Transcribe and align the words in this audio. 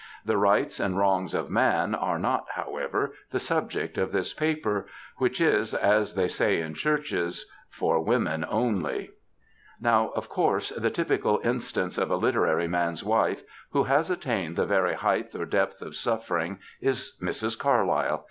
The 0.25 0.35
Rights 0.37 0.79
and 0.79 0.97
Wrongs 0.97 1.35
of 1.35 1.51
Man 1.51 1.93
are 1.93 2.17
not, 2.17 2.47
however, 2.55 3.13
the 3.29 3.39
subject 3.39 3.99
of 3.99 4.11
this 4.11 4.33
paper, 4.33 4.87
which 5.17 5.39
is, 5.39 5.75
as 5.75 6.15
they 6.15 6.27
say 6.27 6.59
in 6.59 6.73
churches, 6.73 7.45
^* 7.69 7.69
For 7.71 7.99
Women 8.03 8.43
Only.'"* 8.49 9.09
TRIALS 9.09 9.09
OF 9.09 9.09
A 9.09 9.09
WIFE 9.09 9.81
108 9.81 9.81
Now, 9.81 10.11
of 10.15 10.27
course, 10.29 10.69
the 10.69 10.89
typical 10.89 11.39
instance 11.43 11.99
of 11.99 12.09
it 12.09 12.15
literary 12.15 12.67
mane's 12.67 13.03
wife 13.03 13.43
who 13.73 13.83
has 13.83 14.09
attained 14.09 14.55
the 14.55 14.65
very 14.65 14.95
height 14.95 15.35
or 15.35 15.45
depth 15.45 15.83
of 15.83 15.95
suffering 15.95 16.57
is 16.81 17.15
Mrs. 17.21 17.59
Carlyle. 17.59 18.19